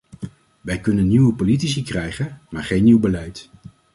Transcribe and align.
Wij 0.61 0.79
kunnen 0.79 1.07
nieuwe 1.07 1.33
politici 1.33 1.83
krijgen, 1.83 2.41
maar 2.49 2.63
geen 2.63 2.83
nieuw 2.83 2.99
beleid. 2.99 3.49